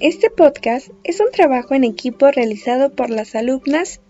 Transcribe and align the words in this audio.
Este 0.00 0.30
podcast 0.30 0.88
es 1.04 1.20
un 1.20 1.30
trabajo 1.30 1.74
en 1.74 1.84
equipo 1.84 2.30
realizado 2.30 2.90
por 2.90 3.10
las 3.10 3.34
alumnas 3.34 4.00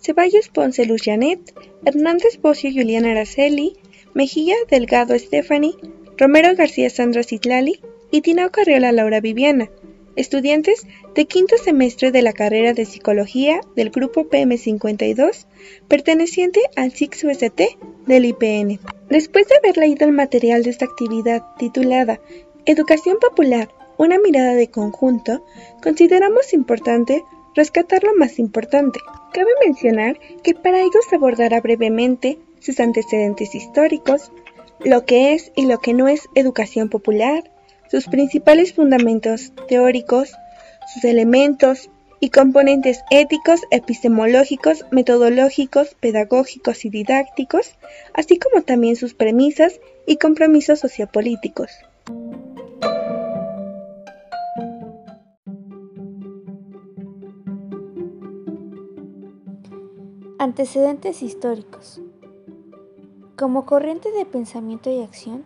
Ceballos 0.00 0.48
Ponce 0.48 0.84
Luz 0.86 1.02
Janet, 1.04 1.54
Hernández 1.84 2.40
Bocio 2.42 2.70
Juliana 2.70 3.12
Araceli, 3.12 3.76
Mejía 4.12 4.56
Delgado 4.68 5.18
Stephanie, 5.18 5.76
Romero 6.18 6.54
García 6.56 6.90
Sandra 6.90 7.22
Citlali 7.22 7.80
y 8.10 8.22
Tinao 8.22 8.50
Carriola 8.50 8.92
Laura 8.92 9.20
Viviana, 9.20 9.70
estudiantes 10.16 10.86
de 11.14 11.26
quinto 11.26 11.56
semestre 11.58 12.10
de 12.10 12.22
la 12.22 12.32
carrera 12.32 12.72
de 12.72 12.84
Psicología 12.84 13.60
del 13.76 13.90
Grupo 13.90 14.28
PM52, 14.28 15.46
perteneciente 15.88 16.60
al 16.74 16.92
SIX-UST 16.92 17.60
del 18.06 18.24
IPN. 18.24 18.80
Después 19.08 19.46
de 19.48 19.56
haber 19.56 19.76
leído 19.76 20.06
el 20.06 20.12
material 20.12 20.62
de 20.62 20.70
esta 20.70 20.86
actividad 20.86 21.42
titulada 21.58 22.20
Educación 22.64 23.18
Popular 23.20 23.68
una 23.98 24.18
mirada 24.18 24.54
de 24.54 24.68
conjunto, 24.68 25.44
consideramos 25.82 26.52
importante 26.52 27.24
rescatar 27.54 28.04
lo 28.04 28.14
más 28.14 28.38
importante. 28.38 29.00
Cabe 29.32 29.50
mencionar 29.64 30.18
que 30.42 30.54
para 30.54 30.80
ello 30.80 31.00
se 31.08 31.16
abordará 31.16 31.60
brevemente 31.60 32.38
sus 32.60 32.80
antecedentes 32.80 33.54
históricos, 33.54 34.32
lo 34.84 35.04
que 35.04 35.32
es 35.32 35.52
y 35.56 35.66
lo 35.66 35.78
que 35.78 35.94
no 35.94 36.08
es 36.08 36.28
educación 36.34 36.90
popular, 36.90 37.50
sus 37.90 38.06
principales 38.06 38.72
fundamentos 38.72 39.52
teóricos, 39.68 40.32
sus 40.92 41.04
elementos 41.04 41.90
y 42.20 42.30
componentes 42.30 43.02
éticos, 43.10 43.60
epistemológicos, 43.70 44.84
metodológicos, 44.90 45.94
pedagógicos 46.00 46.84
y 46.84 46.90
didácticos, 46.90 47.74
así 48.14 48.38
como 48.38 48.62
también 48.62 48.96
sus 48.96 49.14
premisas 49.14 49.80
y 50.06 50.16
compromisos 50.16 50.80
sociopolíticos. 50.80 51.70
Antecedentes 60.38 61.22
históricos. 61.22 62.00
Como 63.36 63.66
corriente 63.66 64.10
de 64.12 64.24
pensamiento 64.24 64.90
y 64.90 65.02
acción, 65.02 65.44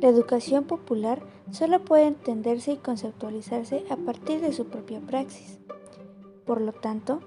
la 0.00 0.08
educación 0.08 0.64
popular 0.64 1.22
solo 1.50 1.84
puede 1.84 2.06
entenderse 2.06 2.72
y 2.72 2.76
conceptualizarse 2.76 3.84
a 3.90 3.96
partir 3.96 4.40
de 4.40 4.52
su 4.52 4.66
propia 4.66 5.00
praxis. 5.00 5.58
Por 6.44 6.60
lo 6.60 6.72
tanto, 6.72 7.20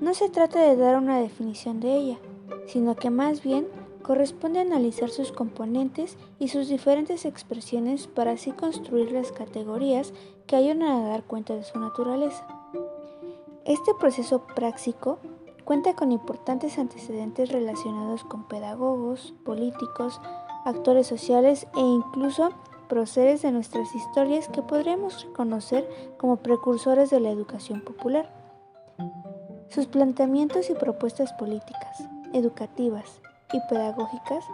no 0.00 0.14
se 0.14 0.28
trata 0.28 0.60
de 0.60 0.76
dar 0.76 0.96
una 0.96 1.18
definición 1.18 1.80
de 1.80 1.94
ella, 1.94 2.18
sino 2.66 2.96
que 2.96 3.10
más 3.10 3.42
bien 3.42 3.66
corresponde 4.02 4.60
analizar 4.60 5.10
sus 5.10 5.32
componentes 5.32 6.16
y 6.38 6.48
sus 6.48 6.68
diferentes 6.68 7.24
expresiones 7.24 8.06
para 8.06 8.32
así 8.32 8.52
construir 8.52 9.12
las 9.12 9.32
categorías 9.32 10.12
que 10.46 10.56
ayudan 10.56 10.82
a 10.82 11.08
dar 11.08 11.24
cuenta 11.24 11.54
de 11.54 11.64
su 11.64 11.78
naturaleza. 11.78 12.46
Este 13.64 13.92
proceso 13.98 14.46
práctico 14.54 15.18
Cuenta 15.64 15.94
con 15.94 16.12
importantes 16.12 16.78
antecedentes 16.78 17.50
relacionados 17.50 18.22
con 18.22 18.44
pedagogos, 18.44 19.32
políticos, 19.46 20.20
actores 20.64 21.06
sociales 21.06 21.66
e 21.76 21.80
incluso 21.80 22.50
próceres 22.88 23.42
de 23.42 23.52
nuestras 23.52 23.94
historias 23.94 24.48
que 24.48 24.62
podríamos 24.62 25.24
reconocer 25.24 25.88
como 26.18 26.36
precursores 26.36 27.10
de 27.10 27.20
la 27.20 27.30
educación 27.30 27.80
popular. 27.80 28.30
Sus 29.68 29.86
planteamientos 29.86 30.70
y 30.70 30.74
propuestas 30.74 31.32
políticas, 31.32 32.08
educativas 32.32 33.20
y 33.52 33.58
pedagógicas 33.68 34.44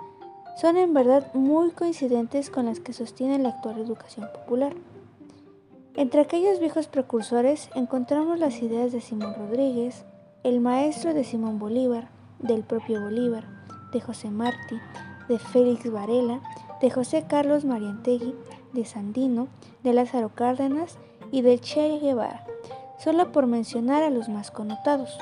son 0.61 0.77
en 0.77 0.95
verdad 0.95 1.33
muy 1.35 1.71
coincidentes 1.71 2.51
con 2.51 2.67
las 2.67 2.81
que 2.81 2.93
sostiene 2.93 3.39
la 3.39 3.51
actual 3.51 3.79
educación 3.79 4.29
popular. 4.33 4.75
Entre 5.95 6.21
aquellos 6.21 6.61
viejos 6.61 6.87
precursores 6.87 7.69
encontramos 7.75 8.39
las 8.39 8.63
ideas 8.63 8.93
de 8.93 9.01
Simón 9.01 9.35
Rodríguez, 9.35 10.05
el 10.45 10.61
maestro 10.61 11.13
de 11.13 11.25
Simón 11.25 11.59
Bolívar, 11.59 12.09
del 12.39 12.63
propio 12.63 13.03
Bolívar, 13.03 13.45
de 13.93 14.01
José 14.01 14.31
Martí, 14.31 14.79
de 15.31 15.39
Félix 15.39 15.91
Varela, 15.91 16.41
de 16.83 16.91
José 16.91 17.25
Carlos 17.27 17.65
Mariantegui, 17.65 18.35
de 18.75 18.85
Sandino, 18.85 19.49
de 19.83 19.95
Lázaro 19.95 20.31
Cárdenas 20.35 20.99
y 21.31 21.43
de 21.43 21.59
Che 21.59 22.01
Guevara, 22.01 22.45
solo 22.99 23.31
por 23.33 23.47
mencionar 23.47 24.03
a 24.03 24.11
los 24.11 24.29
más 24.29 24.51
connotados. 24.51 25.17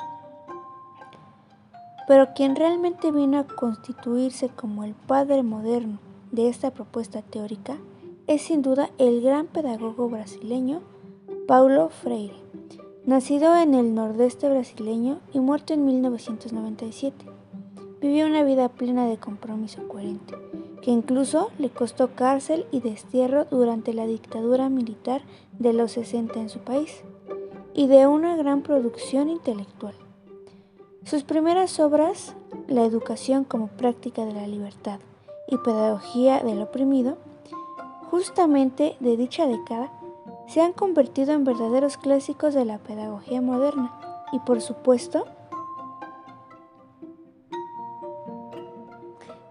Pero 2.09 2.33
quien 2.35 2.57
realmente 2.57 3.13
vino 3.13 3.39
a 3.39 3.47
constituirse 3.47 4.49
como 4.49 4.83
el 4.83 4.95
padre 4.95 5.43
moderno 5.43 5.99
de 6.33 6.49
esta 6.49 6.71
propuesta 6.71 7.21
teórica 7.21 7.77
es 8.27 8.43
sin 8.43 8.63
duda 8.63 8.89
el 8.99 9.21
gran 9.21 9.47
pedagogo 9.47 10.09
brasileño 10.09 10.81
Paulo 11.47 11.91
Freire 11.91 12.49
Nacido 13.09 13.57
en 13.57 13.73
el 13.73 13.95
nordeste 13.95 14.51
brasileño 14.51 15.21
y 15.33 15.41
muerto 15.41 15.73
en 15.73 15.87
1997, 15.87 17.25
vivió 18.01 18.27
una 18.27 18.43
vida 18.45 18.69
plena 18.69 19.07
de 19.07 19.17
compromiso 19.17 19.87
coherente, 19.89 20.35
que 20.83 20.91
incluso 20.91 21.51
le 21.59 21.71
costó 21.71 22.15
cárcel 22.15 22.67
y 22.71 22.81
destierro 22.81 23.45
durante 23.47 23.93
la 23.93 24.07
dictadura 24.07 24.69
militar 24.69 25.23
de 25.59 25.73
los 25.73 25.93
60 25.93 26.41
en 26.41 26.49
su 26.49 26.61
país, 26.61 27.03
y 27.75 27.87
de 27.87 28.07
una 28.07 28.37
gran 28.37 28.63
producción 28.63 29.29
intelectual. 29.29 29.95
Sus 31.05 31.23
primeras 31.23 31.79
obras, 31.81 32.35
La 32.67 32.85
educación 32.85 33.45
como 33.45 33.69
práctica 33.69 34.25
de 34.27 34.35
la 34.35 34.47
libertad 34.47 35.01
y 35.47 35.57
Pedagogía 35.57 36.41
del 36.41 36.61
oprimido, 36.61 37.17
justamente 38.11 38.97
de 39.01 39.17
dicha 39.17 39.47
década, 39.47 39.91
se 40.49 40.61
han 40.61 40.73
convertido 40.73 41.33
en 41.33 41.45
verdaderos 41.45 41.97
clásicos 41.97 42.53
de 42.53 42.65
la 42.65 42.79
pedagogía 42.79 43.41
moderna 43.41 43.93
y 44.33 44.39
por 44.41 44.61
supuesto 44.61 45.25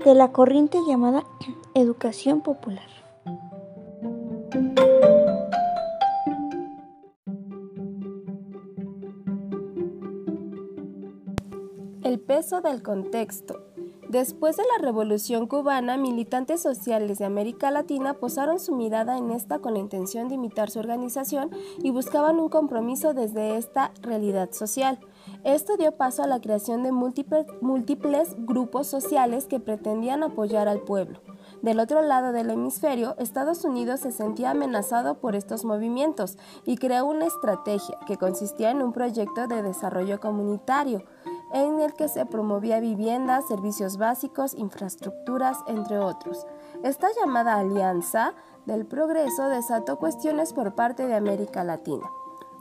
de 0.03 0.15
la 0.15 0.31
corriente 0.31 0.79
llamada 0.87 1.23
educación 1.73 2.41
popular. 2.41 2.87
El 12.03 12.19
peso 12.19 12.61
del 12.61 12.81
contexto 12.83 13.67
Después 14.09 14.55
de 14.55 14.63
la 14.63 14.85
Revolución 14.85 15.47
cubana, 15.47 15.97
militantes 15.97 16.61
sociales 16.61 17.17
de 17.17 17.25
América 17.25 17.71
Latina 17.71 18.13
posaron 18.13 18.57
su 18.57 18.73
mirada 18.73 19.17
en 19.17 19.31
esta 19.31 19.59
con 19.59 19.73
la 19.73 19.79
intención 19.79 20.29
de 20.29 20.35
imitar 20.35 20.69
su 20.69 20.79
organización 20.79 21.51
y 21.83 21.89
buscaban 21.89 22.39
un 22.39 22.47
compromiso 22.47 23.13
desde 23.13 23.57
esta 23.57 23.91
realidad 24.01 24.53
social. 24.53 24.97
Esto 25.47 25.77
dio 25.77 25.93
paso 25.93 26.23
a 26.23 26.27
la 26.27 26.41
creación 26.41 26.83
de 26.83 26.91
múltiples, 26.91 28.35
grupos 28.39 28.85
sociales 28.85 29.45
que 29.45 29.61
pretendían 29.61 30.21
apoyar 30.21 30.67
al 30.67 30.81
pueblo. 30.81 31.21
Del 31.61 31.79
otro 31.79 32.01
lado 32.01 32.33
del 32.33 32.49
hemisferio, 32.49 33.15
Estados 33.17 33.63
Unidos 33.63 34.01
se 34.01 34.11
sentía 34.11 34.51
amenazado 34.51 35.21
por 35.21 35.37
estos 35.37 35.63
movimientos 35.63 36.37
y 36.65 36.75
creó 36.75 37.05
una 37.05 37.27
estrategia 37.27 37.97
que 38.05 38.17
consistía 38.17 38.71
en 38.71 38.81
un 38.81 38.91
proyecto 38.91 39.47
de 39.47 39.63
desarrollo 39.63 40.19
comunitario 40.19 41.05
en 41.53 41.79
el 41.79 41.93
que 41.93 42.09
se 42.09 42.25
promovía 42.25 42.81
viviendas, 42.81 43.47
servicios 43.47 43.95
básicos, 43.95 44.53
infraestructuras, 44.53 45.59
entre 45.67 45.97
otros. 45.97 46.45
Esta 46.83 47.07
llamada 47.21 47.55
Alianza 47.55 48.33
del 48.65 48.85
Progreso 48.85 49.47
desató 49.47 49.97
cuestiones 49.97 50.51
por 50.51 50.75
parte 50.75 51.07
de 51.07 51.15
América 51.15 51.63
Latina. 51.63 52.03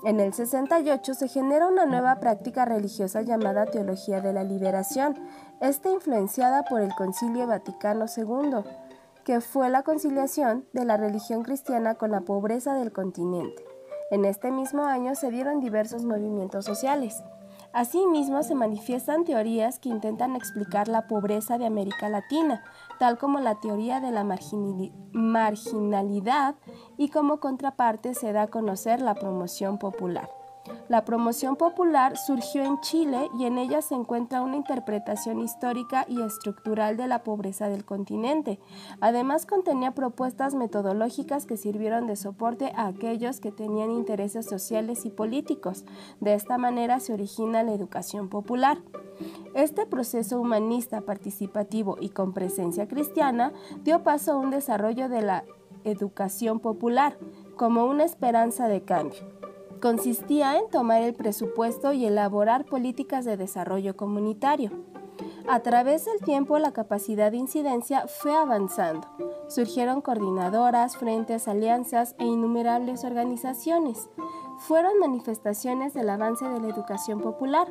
En 0.06 0.20
el 0.20 0.32
68 0.32 1.14
se 1.14 1.26
genera 1.26 1.66
una 1.66 1.84
nueva 1.84 2.20
práctica 2.20 2.64
religiosa 2.64 3.22
llamada 3.22 3.66
Teología 3.66 4.20
de 4.20 4.32
la 4.32 4.44
Liberación, 4.44 5.16
esta 5.60 5.90
influenciada 5.90 6.62
por 6.62 6.80
el 6.80 6.94
Concilio 6.94 7.48
Vaticano 7.48 8.04
II, 8.16 8.62
que 9.24 9.40
fue 9.40 9.68
la 9.68 9.82
conciliación 9.82 10.64
de 10.72 10.84
la 10.84 10.96
religión 10.96 11.42
cristiana 11.42 11.96
con 11.96 12.12
la 12.12 12.20
pobreza 12.20 12.74
del 12.74 12.92
continente. 12.92 13.64
En 14.12 14.24
este 14.24 14.52
mismo 14.52 14.84
año 14.84 15.16
se 15.16 15.32
dieron 15.32 15.58
diversos 15.58 16.04
movimientos 16.04 16.64
sociales. 16.64 17.24
Asimismo, 17.76 18.42
se 18.42 18.54
manifiestan 18.54 19.24
teorías 19.26 19.78
que 19.78 19.90
intentan 19.90 20.34
explicar 20.34 20.88
la 20.88 21.06
pobreza 21.06 21.58
de 21.58 21.66
América 21.66 22.08
Latina, 22.08 22.64
tal 22.98 23.18
como 23.18 23.38
la 23.38 23.60
teoría 23.60 24.00
de 24.00 24.12
la 24.12 24.24
marginalidad 25.12 26.54
y 26.96 27.10
como 27.10 27.38
contraparte 27.38 28.14
se 28.14 28.32
da 28.32 28.44
a 28.44 28.46
conocer 28.46 29.02
la 29.02 29.14
promoción 29.14 29.76
popular. 29.76 30.30
La 30.88 31.04
promoción 31.04 31.56
popular 31.56 32.16
surgió 32.16 32.62
en 32.62 32.80
Chile 32.80 33.28
y 33.38 33.44
en 33.44 33.58
ella 33.58 33.82
se 33.82 33.94
encuentra 33.94 34.42
una 34.42 34.56
interpretación 34.56 35.40
histórica 35.40 36.04
y 36.08 36.22
estructural 36.22 36.96
de 36.96 37.06
la 37.06 37.22
pobreza 37.22 37.68
del 37.68 37.84
continente. 37.84 38.58
Además 39.00 39.46
contenía 39.46 39.92
propuestas 39.92 40.54
metodológicas 40.54 41.46
que 41.46 41.56
sirvieron 41.56 42.06
de 42.06 42.16
soporte 42.16 42.72
a 42.76 42.86
aquellos 42.86 43.40
que 43.40 43.52
tenían 43.52 43.90
intereses 43.90 44.46
sociales 44.46 45.04
y 45.04 45.10
políticos. 45.10 45.84
De 46.20 46.34
esta 46.34 46.58
manera 46.58 47.00
se 47.00 47.12
origina 47.12 47.62
la 47.62 47.72
educación 47.72 48.28
popular. 48.28 48.78
Este 49.54 49.86
proceso 49.86 50.40
humanista, 50.40 51.00
participativo 51.00 51.96
y 52.00 52.10
con 52.10 52.32
presencia 52.32 52.86
cristiana 52.86 53.52
dio 53.82 54.02
paso 54.02 54.32
a 54.32 54.36
un 54.36 54.50
desarrollo 54.50 55.08
de 55.08 55.22
la 55.22 55.44
educación 55.84 56.60
popular 56.60 57.18
como 57.56 57.86
una 57.86 58.04
esperanza 58.04 58.68
de 58.68 58.82
cambio 58.82 59.45
consistía 59.80 60.58
en 60.58 60.68
tomar 60.70 61.02
el 61.02 61.14
presupuesto 61.14 61.92
y 61.92 62.06
elaborar 62.06 62.64
políticas 62.64 63.24
de 63.24 63.36
desarrollo 63.36 63.96
comunitario. 63.96 64.70
A 65.48 65.60
través 65.60 66.04
del 66.04 66.20
tiempo 66.20 66.58
la 66.58 66.72
capacidad 66.72 67.30
de 67.30 67.36
incidencia 67.36 68.08
fue 68.08 68.34
avanzando. 68.34 69.06
Surgieron 69.48 70.00
coordinadoras, 70.00 70.96
frentes, 70.96 71.46
alianzas 71.46 72.16
e 72.18 72.24
innumerables 72.24 73.04
organizaciones. 73.04 74.08
Fueron 74.58 74.98
manifestaciones 74.98 75.94
del 75.94 76.10
avance 76.10 76.44
de 76.44 76.60
la 76.60 76.68
educación 76.68 77.20
popular. 77.20 77.68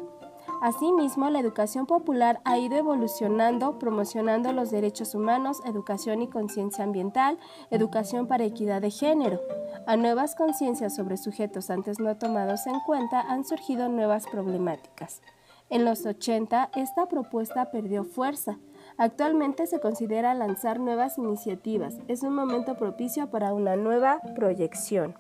Asimismo, 0.65 1.29
la 1.29 1.39
educación 1.39 1.85
popular 1.85 2.41
ha 2.44 2.57
ido 2.57 2.75
evolucionando, 2.75 3.77
promocionando 3.77 4.51
los 4.51 4.71
derechos 4.71 5.13
humanos, 5.13 5.62
educación 5.63 6.23
y 6.23 6.27
conciencia 6.27 6.83
ambiental, 6.83 7.38
educación 7.69 8.25
para 8.25 8.45
equidad 8.45 8.81
de 8.81 8.89
género. 8.89 9.39
A 9.85 9.95
nuevas 9.95 10.33
conciencias 10.33 10.95
sobre 10.95 11.17
sujetos 11.17 11.69
antes 11.69 12.00
no 12.00 12.17
tomados 12.17 12.65
en 12.65 12.79
cuenta 12.79 13.21
han 13.21 13.45
surgido 13.45 13.89
nuevas 13.89 14.25
problemáticas. 14.25 15.21
En 15.69 15.85
los 15.85 16.03
80, 16.03 16.71
esta 16.75 17.06
propuesta 17.06 17.69
perdió 17.69 18.03
fuerza. 18.03 18.57
Actualmente 18.97 19.68
se 19.68 19.79
considera 19.79 20.33
lanzar 20.33 20.79
nuevas 20.79 21.19
iniciativas. 21.19 22.00
Es 22.07 22.23
un 22.23 22.33
momento 22.33 22.75
propicio 22.75 23.29
para 23.29 23.53
una 23.53 23.75
nueva 23.75 24.19
proyección. 24.33 25.13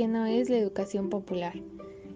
Y 0.00 0.04
qué 0.04 0.08
no 0.08 0.24
es 0.24 0.48
la 0.48 0.56
educación 0.56 1.10
popular. 1.10 1.52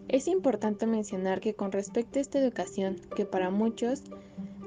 Es 0.09 0.27
importante 0.27 0.87
mencionar 0.87 1.41
que 1.41 1.53
con 1.53 1.71
respecto 1.71 2.19
a 2.19 2.23
esta 2.23 2.39
educación, 2.39 2.97
que 3.15 3.27
para 3.27 3.51
muchos 3.51 4.05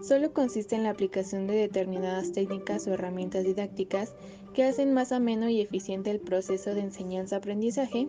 solo 0.04 0.34
consiste 0.34 0.76
en 0.76 0.84
la 0.84 0.92
aplicación 0.92 1.48
de 1.48 1.56
determinadas 1.56 2.32
técnicas 2.32 2.86
o 2.86 2.94
herramientas 2.94 3.44
didácticas 3.44 4.14
que 4.54 4.66
hacen 4.66 4.94
más 4.94 5.12
ameno 5.12 5.50
y 5.50 5.62
eficiente 5.62 6.12
el 6.12 6.20
proceso 6.20 6.76
de 6.76 6.82
enseñanza-aprendizaje, 6.82 8.08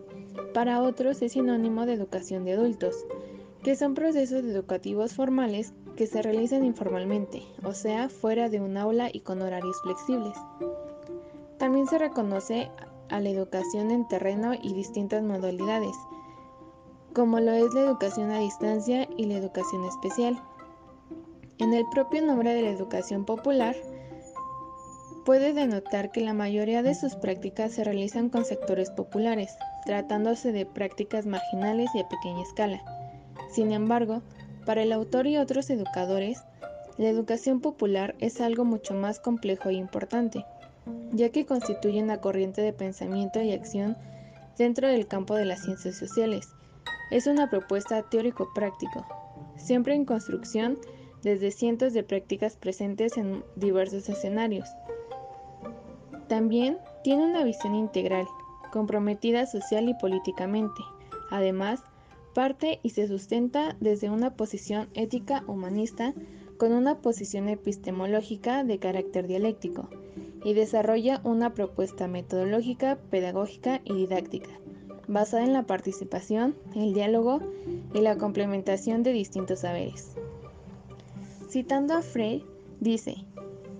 para 0.52 0.82
otros 0.82 1.22
es 1.22 1.32
sinónimo 1.32 1.87
de 1.87 1.94
educación 1.94 2.44
de 2.44 2.52
adultos, 2.52 2.94
que 3.62 3.76
son 3.76 3.94
procesos 3.94 4.44
educativos 4.44 5.14
formales 5.14 5.72
que 5.96 6.06
se 6.06 6.20
realizan 6.20 6.66
informalmente, 6.66 7.44
o 7.64 7.72
sea, 7.72 8.11
fuera 8.11 8.50
de 8.50 8.61
un 8.61 8.76
aula 8.76 9.08
y 9.11 9.20
con 9.20 9.40
horarios 9.40 9.81
flexibles. 9.81 10.37
También 11.56 11.87
se 11.87 11.96
reconoce 11.96 12.70
a 13.10 13.20
la 13.20 13.28
educación 13.28 13.90
en 13.90 14.06
terreno 14.06 14.55
y 14.55 14.72
distintas 14.72 15.22
modalidades, 15.22 15.96
como 17.14 17.40
lo 17.40 17.52
es 17.52 17.72
la 17.75 17.81
educación 17.81 18.31
a 18.31 18.38
distancia 18.38 19.08
y 19.16 19.26
la 19.26 19.34
educación 19.34 19.84
especial. 19.84 20.43
En 21.58 21.75
el 21.75 21.84
propio 21.90 22.25
nombre 22.25 22.55
de 22.55 22.62
la 22.62 22.70
educación 22.70 23.25
popular, 23.25 23.75
puede 25.25 25.52
denotar 25.52 26.10
que 26.10 26.20
la 26.20 26.32
mayoría 26.32 26.82
de 26.82 26.94
sus 26.94 27.16
prácticas 27.16 27.72
se 27.72 27.84
realizan 27.84 28.28
con 28.28 28.44
sectores 28.44 28.90
populares, 28.90 29.56
tratándose 29.84 30.52
de 30.52 30.64
prácticas 30.64 31.26
marginales 31.26 31.90
y 31.94 32.00
a 32.00 32.08
pequeña 32.08 32.43
escala. 32.43 32.81
Sin 33.50 33.72
embargo, 33.72 34.22
para 34.64 34.82
el 34.82 34.93
autor 34.93 35.26
y 35.26 35.37
otros 35.37 35.70
educadores, 35.70 36.43
la 36.99 37.08
educación 37.08 37.61
popular 37.61 38.14
es 38.20 38.40
algo 38.40 38.64
mucho 38.64 38.94
más 38.94 39.20
complejo 39.20 39.69
e 39.69 39.75
importante 39.75 40.44
ya 41.12 41.31
que 41.31 41.46
constituye 41.46 42.02
una 42.02 42.20
corriente 42.20 42.62
de 42.62 42.73
pensamiento 42.73 43.40
y 43.40 43.52
acción 43.52 43.96
dentro 44.56 44.88
del 44.88 45.06
campo 45.06 45.35
de 45.35 45.44
las 45.44 45.62
ciencias 45.62 45.96
sociales. 45.96 46.49
Es 47.11 47.26
una 47.26 47.49
propuesta 47.49 48.02
teórico-práctico, 48.02 49.06
siempre 49.56 49.94
en 49.94 50.05
construcción 50.05 50.79
desde 51.23 51.50
cientos 51.50 51.93
de 51.94 52.02
prácticas 52.02 52.56
presentes 52.56 53.17
en 53.17 53.44
diversos 53.56 54.08
escenarios. 54.08 54.69
También 56.29 56.79
tiene 57.02 57.25
una 57.25 57.44
visión 57.44 57.75
integral, 57.75 58.26
comprometida 58.70 59.46
social 59.46 59.88
y 59.88 59.94
políticamente. 59.94 60.82
Además, 61.31 61.81
parte 62.35 62.81
y 62.82 62.90
se 62.90 63.08
sustenta 63.08 63.76
desde 63.81 64.11
una 64.11 64.35
posición 64.35 64.88
ética 64.94 65.43
humanista 65.46 66.12
con 66.58 66.73
una 66.73 66.99
posición 66.99 67.49
epistemológica 67.49 68.64
de 68.64 68.79
carácter 68.79 69.26
dialéctico 69.26 69.88
y 70.44 70.55
desarrolla 70.55 71.20
una 71.25 71.55
propuesta 71.55 72.06
metodológica, 72.06 72.99
pedagógica 73.11 73.81
y 73.85 73.94
didáctica, 73.94 74.50
basada 75.06 75.44
en 75.44 75.52
la 75.52 75.64
participación, 75.64 76.56
el 76.75 76.94
diálogo 76.94 77.40
y 77.94 78.00
la 78.00 78.17
complementación 78.17 79.02
de 79.02 79.12
distintos 79.12 79.61
saberes. 79.61 80.14
Citando 81.49 81.94
a 81.94 82.02
Frey, 82.02 82.44
dice 82.81 83.17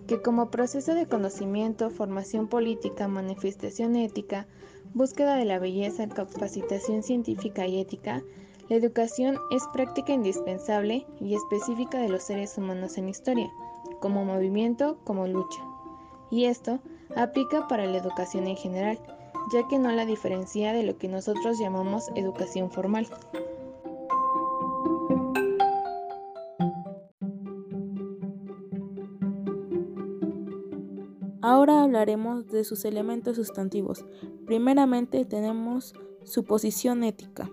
que 0.07 0.23
como 0.23 0.51
proceso 0.51 0.95
de 0.95 1.07
conocimiento, 1.07 1.91
formación 1.91 2.49
política, 2.49 3.09
manifestación 3.09 3.95
ética, 3.95 4.47
búsqueda 4.95 5.37
de 5.37 5.45
la 5.45 5.59
belleza, 5.59 6.09
capacitación 6.09 7.03
científica 7.03 7.67
y 7.67 7.79
ética, 7.81 8.23
la 8.71 8.77
educación 8.77 9.37
es 9.51 9.67
práctica 9.73 10.13
indispensable 10.13 11.07
y 11.21 11.35
específica 11.35 11.99
de 11.99 12.09
los 12.09 12.23
seres 12.23 12.57
humanos 12.57 12.97
en 12.99 13.09
historia, 13.09 13.51
como 14.01 14.25
movimiento, 14.25 14.99
como 15.05 15.27
lucha 15.27 15.61
y 16.31 16.45
esto 16.45 16.81
aplica 17.17 17.69
para 17.69 17.87
la 17.87 17.99
educación 17.99 18.47
en 18.47 18.57
general, 18.57 18.99
ya 19.53 19.67
que 19.69 19.79
no 19.79 19.91
la 19.93 20.07
diferencia 20.07 20.73
de 20.73 20.83
lo 20.83 20.99
que 20.99 21.09
nosotros 21.09 21.59
llamamos 21.59 22.09
educación 22.15 22.71
formal. 22.71 23.07
Ahora 31.41 31.83
hablaremos 31.83 32.49
de 32.49 32.63
sus 32.65 32.85
elementos 32.85 33.37
sustantivos. 33.37 34.05
Primeramente 34.45 35.25
tenemos 35.25 35.95
su 36.25 36.45
posición 36.45 37.05
ética. 37.05 37.51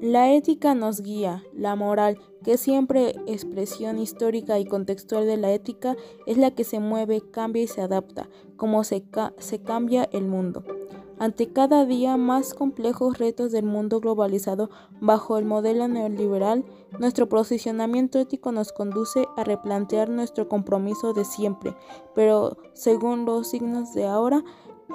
La 0.00 0.32
ética 0.32 0.76
nos 0.76 1.00
guía, 1.00 1.42
la 1.52 1.74
moral, 1.74 2.18
que 2.44 2.52
es 2.52 2.60
siempre 2.60 3.16
expresión 3.26 3.98
histórica 3.98 4.60
y 4.60 4.64
contextual 4.64 5.26
de 5.26 5.36
la 5.36 5.52
ética, 5.52 5.96
es 6.24 6.38
la 6.38 6.52
que 6.52 6.62
se 6.62 6.78
mueve, 6.78 7.20
cambia 7.32 7.64
y 7.64 7.66
se 7.66 7.80
adapta, 7.80 8.28
como 8.56 8.84
se, 8.84 9.04
se 9.38 9.60
cambia 9.60 10.08
el 10.12 10.26
mundo. 10.26 10.62
Ante 11.18 11.52
cada 11.52 11.84
día 11.84 12.16
más 12.16 12.54
complejos 12.54 13.18
retos 13.18 13.50
del 13.50 13.64
mundo 13.64 13.98
globalizado 13.98 14.70
bajo 15.00 15.36
el 15.36 15.44
modelo 15.44 15.88
neoliberal, 15.88 16.64
nuestro 17.00 17.28
posicionamiento 17.28 18.20
ético 18.20 18.52
nos 18.52 18.72
conduce 18.72 19.26
a 19.36 19.42
replantear 19.42 20.10
nuestro 20.10 20.48
compromiso 20.48 21.12
de 21.12 21.24
siempre, 21.24 21.74
pero 22.14 22.56
según 22.72 23.24
los 23.24 23.48
signos 23.48 23.94
de 23.94 24.06
ahora, 24.06 24.44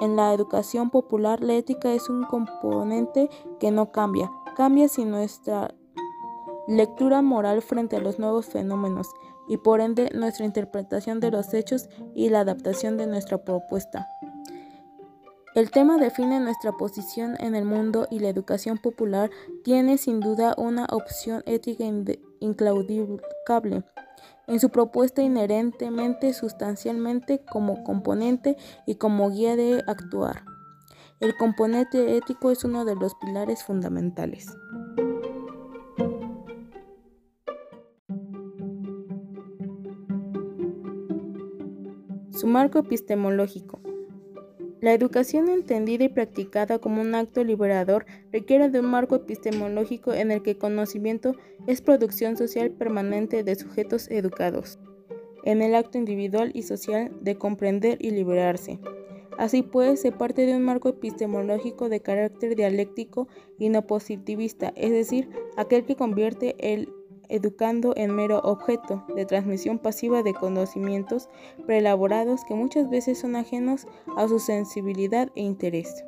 en 0.00 0.16
la 0.16 0.32
educación 0.32 0.88
popular 0.88 1.42
la 1.42 1.54
ética 1.54 1.92
es 1.92 2.08
un 2.08 2.24
componente 2.24 3.28
que 3.60 3.70
no 3.70 3.92
cambia, 3.92 4.30
cambia 4.54 4.88
si 4.88 5.04
nuestra 5.04 5.74
lectura 6.66 7.22
moral 7.22 7.62
frente 7.62 7.96
a 7.96 8.00
los 8.00 8.18
nuevos 8.18 8.46
fenómenos 8.46 9.08
y 9.48 9.58
por 9.58 9.80
ende 9.80 10.10
nuestra 10.14 10.44
interpretación 10.46 11.20
de 11.20 11.30
los 11.30 11.52
hechos 11.52 11.88
y 12.14 12.30
la 12.30 12.40
adaptación 12.40 12.96
de 12.96 13.06
nuestra 13.06 13.44
propuesta. 13.44 14.08
El 15.54 15.70
tema 15.70 15.98
define 15.98 16.40
nuestra 16.40 16.72
posición 16.72 17.36
en 17.38 17.54
el 17.54 17.64
mundo 17.64 18.08
y 18.10 18.18
la 18.18 18.28
educación 18.28 18.78
popular 18.78 19.30
tiene 19.62 19.98
sin 19.98 20.18
duda 20.18 20.54
una 20.56 20.86
opción 20.90 21.44
ética 21.46 21.84
inclaudicable 22.40 23.84
en 24.46 24.60
su 24.60 24.70
propuesta 24.70 25.22
inherentemente, 25.22 26.32
sustancialmente 26.32 27.40
como 27.50 27.84
componente 27.84 28.56
y 28.86 28.96
como 28.96 29.30
guía 29.30 29.56
de 29.56 29.82
actuar. 29.86 30.53
El 31.20 31.36
componente 31.36 32.16
ético 32.16 32.50
es 32.50 32.64
uno 32.64 32.84
de 32.84 32.96
los 32.96 33.14
pilares 33.14 33.62
fundamentales. 33.62 34.48
Su 42.30 42.48
marco 42.48 42.80
epistemológico. 42.80 43.80
La 44.80 44.92
educación 44.92 45.48
entendida 45.48 46.04
y 46.04 46.08
practicada 46.08 46.78
como 46.78 47.00
un 47.00 47.14
acto 47.14 47.44
liberador 47.44 48.06
requiere 48.32 48.68
de 48.68 48.80
un 48.80 48.86
marco 48.86 49.14
epistemológico 49.14 50.12
en 50.12 50.30
el 50.30 50.42
que 50.42 50.50
el 50.50 50.58
conocimiento 50.58 51.36
es 51.66 51.80
producción 51.80 52.36
social 52.36 52.70
permanente 52.72 53.44
de 53.44 53.54
sujetos 53.54 54.10
educados. 54.10 54.78
en 55.46 55.60
el 55.60 55.74
acto 55.74 55.98
individual 55.98 56.50
y 56.54 56.62
social 56.62 57.12
de 57.20 57.36
comprender 57.36 57.98
y 58.00 58.12
liberarse. 58.12 58.80
Así 59.38 59.62
pues, 59.62 60.00
se 60.00 60.12
parte 60.12 60.46
de 60.46 60.56
un 60.56 60.62
marco 60.62 60.88
epistemológico 60.88 61.88
de 61.88 62.00
carácter 62.00 62.56
dialéctico 62.56 63.28
y 63.58 63.68
no 63.68 63.86
positivista, 63.86 64.72
es 64.76 64.90
decir, 64.90 65.28
aquel 65.56 65.84
que 65.84 65.96
convierte 65.96 66.56
el 66.58 66.92
educando 67.28 67.94
en 67.96 68.14
mero 68.14 68.40
objeto 68.40 69.04
de 69.16 69.24
transmisión 69.24 69.78
pasiva 69.78 70.22
de 70.22 70.34
conocimientos 70.34 71.30
preelaborados 71.66 72.44
que 72.44 72.54
muchas 72.54 72.90
veces 72.90 73.18
son 73.18 73.34
ajenos 73.34 73.86
a 74.16 74.28
su 74.28 74.38
sensibilidad 74.38 75.30
e 75.34 75.40
interés. 75.40 76.04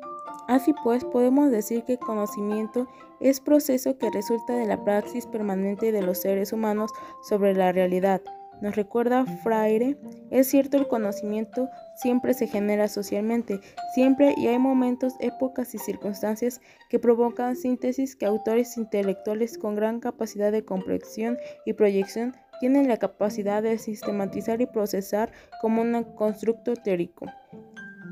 Así 0.47 0.73
pues, 0.83 1.03
podemos 1.03 1.51
decir 1.51 1.83
que 1.83 1.97
conocimiento 1.97 2.87
es 3.19 3.41
proceso 3.41 3.97
que 3.97 4.11
resulta 4.11 4.55
de 4.55 4.67
la 4.67 4.83
praxis 4.83 5.25
permanente 5.25 5.91
de 5.91 6.03
los 6.03 6.19
seres 6.19 6.53
humanos 6.53 6.91
sobre 7.27 7.53
la 7.53 7.71
realidad, 7.71 8.21
nos 8.61 8.75
recuerda 8.75 9.25
Fraire, 9.43 9.97
es 10.31 10.47
cierto 10.47 10.77
el 10.77 10.87
conocimiento 10.87 11.69
siempre 12.01 12.33
se 12.33 12.47
genera 12.47 12.87
socialmente, 12.87 13.59
siempre 13.93 14.33
y 14.37 14.47
hay 14.47 14.59
momentos, 14.59 15.13
épocas 15.19 15.73
y 15.75 15.79
circunstancias 15.79 16.61
que 16.89 16.99
provocan 16.99 17.55
síntesis 17.55 18.15
que 18.15 18.25
autores 18.25 18.77
intelectuales 18.77 19.57
con 19.57 19.75
gran 19.75 19.99
capacidad 19.99 20.51
de 20.51 20.63
comprensión 20.63 21.37
y 21.65 21.73
proyección 21.73 22.35
tienen 22.59 22.87
la 22.87 22.97
capacidad 22.97 23.61
de 23.61 23.77
sistematizar 23.77 24.61
y 24.61 24.65
procesar 24.65 25.31
como 25.61 25.81
un 25.81 26.03
constructo 26.15 26.73
teórico. 26.75 27.25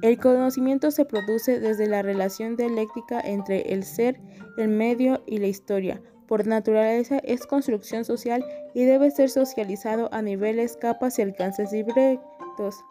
El 0.01 0.19
conocimiento 0.19 0.91
se 0.91 1.05
produce 1.05 1.59
desde 1.59 1.87
la 1.87 2.01
relación 2.01 2.57
dialéctica 2.57 3.21
entre 3.21 3.73
el 3.73 3.83
ser, 3.83 4.19
el 4.57 4.67
medio 4.67 5.23
y 5.25 5.37
la 5.37 5.47
historia, 5.47 6.01
por 6.27 6.47
naturaleza 6.47 7.19
es 7.23 7.45
construcción 7.45 8.03
social 8.03 8.43
y 8.73 8.85
debe 8.85 9.11
ser 9.11 9.29
socializado 9.29 10.09
a 10.11 10.21
niveles, 10.21 10.75
capas 10.75 11.19
y 11.19 11.21
alcances 11.21 11.69
directos. 11.71 12.83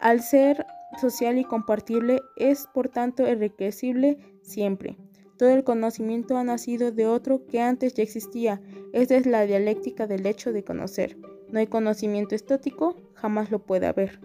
Al 0.00 0.22
ser 0.22 0.64
social 1.00 1.38
y 1.38 1.44
compartible 1.44 2.20
es 2.36 2.68
por 2.72 2.88
tanto 2.88 3.26
enriquecible 3.26 4.18
siempre. 4.42 4.96
Todo 5.36 5.50
el 5.50 5.64
conocimiento 5.64 6.36
ha 6.36 6.44
nacido 6.44 6.90
de 6.90 7.06
otro 7.06 7.46
que 7.46 7.60
antes 7.60 7.94
ya 7.94 8.02
existía. 8.02 8.60
Esta 8.92 9.16
es 9.16 9.26
la 9.26 9.46
dialéctica 9.46 10.06
del 10.06 10.26
hecho 10.26 10.52
de 10.52 10.64
conocer. 10.64 11.16
No 11.50 11.58
hay 11.58 11.66
conocimiento 11.66 12.34
estático, 12.34 12.96
jamás 13.14 13.50
lo 13.50 13.60
puede 13.60 13.86
haber. 13.86 14.20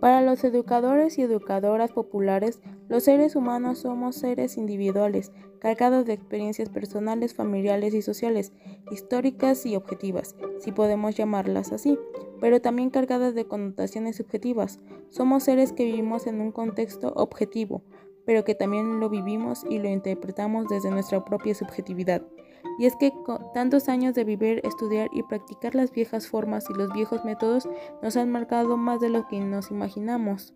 Para 0.00 0.20
los 0.20 0.44
educadores 0.44 1.18
y 1.18 1.22
educadoras 1.22 1.90
populares, 1.90 2.60
los 2.88 3.04
seres 3.04 3.34
humanos 3.34 3.78
somos 3.78 4.16
seres 4.16 4.56
individuales, 4.56 5.32
cargados 5.58 6.06
de 6.06 6.12
experiencias 6.12 6.68
personales, 6.68 7.34
familiares 7.34 7.94
y 7.94 8.02
sociales, 8.02 8.52
históricas 8.90 9.66
y 9.66 9.74
objetivas, 9.74 10.36
si 10.60 10.72
podemos 10.72 11.16
llamarlas 11.16 11.72
así, 11.72 11.98
pero 12.40 12.60
también 12.60 12.90
cargadas 12.90 13.34
de 13.34 13.46
connotaciones 13.46 14.16
subjetivas. 14.16 14.78
Somos 15.10 15.44
seres 15.44 15.72
que 15.72 15.84
vivimos 15.84 16.26
en 16.26 16.40
un 16.40 16.52
contexto 16.52 17.12
objetivo, 17.16 17.82
pero 18.24 18.44
que 18.44 18.54
también 18.54 19.00
lo 19.00 19.08
vivimos 19.08 19.64
y 19.68 19.78
lo 19.78 19.88
interpretamos 19.88 20.68
desde 20.68 20.90
nuestra 20.90 21.24
propia 21.24 21.54
subjetividad. 21.54 22.22
Y 22.78 22.86
es 22.86 22.96
que 22.96 23.12
tantos 23.54 23.88
años 23.88 24.14
de 24.14 24.24
vivir, 24.24 24.60
estudiar 24.64 25.08
y 25.12 25.22
practicar 25.22 25.74
las 25.74 25.92
viejas 25.92 26.28
formas 26.28 26.68
y 26.68 26.74
los 26.74 26.92
viejos 26.92 27.24
métodos 27.24 27.68
nos 28.02 28.16
han 28.16 28.30
marcado 28.30 28.76
más 28.76 29.00
de 29.00 29.08
lo 29.08 29.26
que 29.28 29.40
nos 29.40 29.70
imaginamos. 29.70 30.54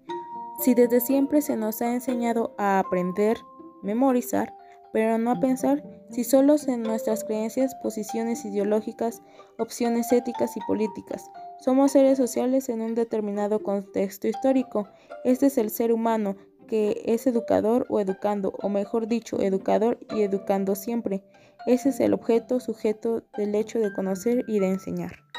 Si 0.61 0.75
desde 0.75 1.01
siempre 1.01 1.41
se 1.41 1.57
nos 1.57 1.81
ha 1.81 1.95
enseñado 1.95 2.55
a 2.59 2.81
aprender, 2.81 3.39
memorizar, 3.83 4.55
pero 4.93 5.17
no 5.17 5.31
a 5.31 5.41
pensar, 5.41 5.83
si 6.11 6.23
solo 6.23 6.57
en 6.67 6.83
nuestras 6.83 7.25
creencias, 7.25 7.75
posiciones 7.77 8.45
ideológicas, 8.45 9.23
opciones 9.59 10.13
éticas 10.13 10.59
y 10.59 10.61
políticas. 10.67 11.31
Somos 11.61 11.93
seres 11.93 12.19
sociales 12.19 12.69
en 12.69 12.83
un 12.83 12.95
determinado 12.95 13.63
contexto 13.63 14.29
histórico. 14.29 14.87
Este 15.25 15.47
es 15.47 15.57
el 15.57 15.71
ser 15.71 15.93
humano, 15.93 16.37
que 16.69 17.01
es 17.07 17.27
educador 17.27 17.87
o 17.89 17.99
educando, 17.99 18.53
o 18.61 18.69
mejor 18.69 19.07
dicho, 19.07 19.41
educador 19.41 19.99
y 20.15 20.21
educando 20.21 20.75
siempre. 20.75 21.25
Ese 21.67 21.89
es 21.89 22.01
el 22.01 22.13
objeto 22.13 22.61
sujeto 22.61 23.23
del 23.39 23.55
hecho 23.55 23.79
de 23.79 23.95
conocer 23.95 24.45
y 24.47 24.59
de 24.59 24.69
enseñar. 24.69 25.30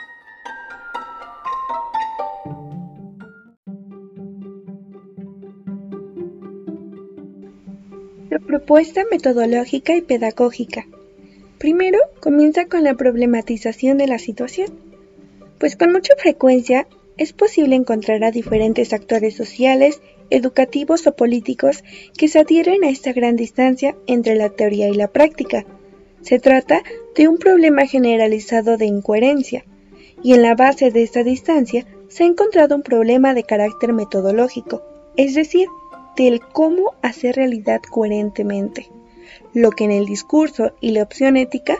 Propuesta 8.51 9.05
metodológica 9.09 9.95
y 9.95 10.01
pedagógica. 10.01 10.85
Primero, 11.57 11.99
comienza 12.19 12.65
con 12.65 12.83
la 12.83 12.95
problematización 12.95 13.97
de 13.97 14.07
la 14.07 14.19
situación, 14.19 14.67
pues 15.57 15.77
con 15.77 15.93
mucha 15.93 16.15
frecuencia 16.17 16.85
es 17.15 17.31
posible 17.31 17.77
encontrar 17.77 18.25
a 18.25 18.31
diferentes 18.31 18.91
actores 18.91 19.35
sociales 19.35 20.01
educativos 20.29 21.07
o 21.07 21.15
políticos 21.15 21.85
que 22.17 22.27
se 22.27 22.39
adhieren 22.39 22.83
a 22.83 22.89
esta 22.89 23.13
gran 23.13 23.37
distancia 23.37 23.95
entre 24.05 24.35
la 24.35 24.49
teoría 24.49 24.89
y 24.89 24.95
la 24.95 25.07
práctica. 25.07 25.65
Se 26.21 26.37
trata 26.37 26.83
de 27.15 27.29
un 27.29 27.37
problema 27.37 27.85
generalizado 27.85 28.75
de 28.75 28.87
incoherencia, 28.87 29.63
y 30.21 30.33
en 30.33 30.41
la 30.41 30.55
base 30.55 30.91
de 30.91 31.03
esta 31.03 31.23
distancia 31.23 31.85
se 32.09 32.25
ha 32.25 32.27
encontrado 32.27 32.75
un 32.75 32.83
problema 32.83 33.33
de 33.33 33.43
carácter 33.43 33.93
metodológico, 33.93 34.83
es 35.15 35.35
decir, 35.35 35.69
del 36.15 36.41
cómo 36.41 36.93
hacer 37.01 37.35
realidad 37.35 37.81
coherentemente, 37.81 38.89
lo 39.53 39.71
que 39.71 39.85
en 39.85 39.91
el 39.91 40.05
discurso 40.05 40.73
y 40.81 40.91
la 40.91 41.03
opción 41.03 41.37
ética 41.37 41.77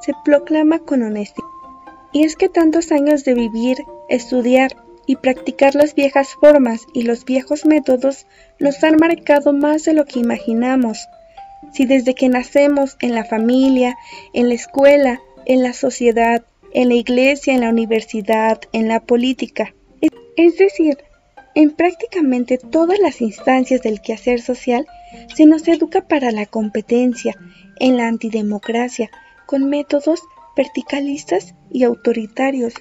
se 0.00 0.12
proclama 0.24 0.80
con 0.80 1.02
honestidad. 1.02 1.46
Y 2.12 2.24
es 2.24 2.36
que 2.36 2.48
tantos 2.48 2.92
años 2.92 3.24
de 3.24 3.34
vivir, 3.34 3.78
estudiar 4.08 4.76
y 5.06 5.16
practicar 5.16 5.74
las 5.74 5.94
viejas 5.94 6.34
formas 6.40 6.86
y 6.92 7.02
los 7.02 7.24
viejos 7.24 7.64
métodos 7.64 8.26
nos 8.58 8.82
han 8.84 8.96
marcado 8.96 9.52
más 9.52 9.84
de 9.84 9.94
lo 9.94 10.04
que 10.04 10.20
imaginamos. 10.20 10.98
Si 11.72 11.86
desde 11.86 12.14
que 12.14 12.28
nacemos 12.28 12.96
en 13.00 13.14
la 13.14 13.24
familia, 13.24 13.96
en 14.32 14.48
la 14.48 14.54
escuela, 14.54 15.20
en 15.46 15.62
la 15.62 15.72
sociedad, 15.72 16.44
en 16.72 16.88
la 16.88 16.94
iglesia, 16.94 17.54
en 17.54 17.62
la 17.62 17.70
universidad, 17.70 18.60
en 18.72 18.88
la 18.88 19.00
política, 19.00 19.74
es 20.36 20.56
decir, 20.56 20.98
en 21.54 21.70
prácticamente 21.70 22.58
todas 22.58 22.98
las 22.98 23.20
instancias 23.20 23.82
del 23.82 24.00
quehacer 24.00 24.40
social, 24.40 24.86
se 25.34 25.46
nos 25.46 25.66
educa 25.68 26.02
para 26.02 26.30
la 26.32 26.46
competencia, 26.46 27.36
en 27.78 27.96
la 27.96 28.06
antidemocracia, 28.06 29.10
con 29.46 29.68
métodos 29.68 30.20
verticalistas 30.56 31.54
y 31.70 31.84
autoritarios, 31.84 32.74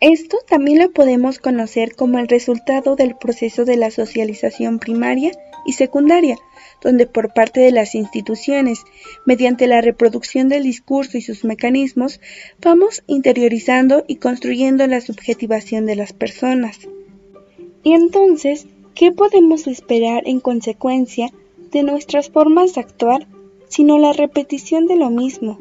esto 0.00 0.38
también 0.46 0.78
lo 0.78 0.92
podemos 0.92 1.40
conocer 1.40 1.96
como 1.96 2.20
el 2.20 2.28
resultado 2.28 2.94
del 2.94 3.16
proceso 3.16 3.64
de 3.64 3.76
la 3.76 3.90
socialización 3.90 4.78
primaria 4.78 5.32
y 5.66 5.72
secundaria, 5.72 6.36
donde 6.80 7.08
por 7.08 7.34
parte 7.34 7.60
de 7.60 7.72
las 7.72 7.96
instituciones, 7.96 8.84
mediante 9.26 9.66
la 9.66 9.80
reproducción 9.80 10.48
del 10.48 10.62
discurso 10.62 11.18
y 11.18 11.22
sus 11.22 11.44
mecanismos, 11.44 12.20
vamos 12.60 13.02
interiorizando 13.08 14.04
y 14.06 14.16
construyendo 14.16 14.86
la 14.86 15.00
subjetivación 15.00 15.84
de 15.84 15.96
las 15.96 16.12
personas. 16.12 16.78
Y 17.88 17.94
entonces, 17.94 18.66
¿qué 18.94 19.12
podemos 19.12 19.66
esperar 19.66 20.28
en 20.28 20.40
consecuencia 20.40 21.32
de 21.72 21.82
nuestras 21.82 22.28
formas 22.28 22.74
de 22.74 22.82
actuar, 22.82 23.26
sino 23.66 23.96
la 23.96 24.12
repetición 24.12 24.86
de 24.86 24.96
lo 24.96 25.08
mismo? 25.08 25.58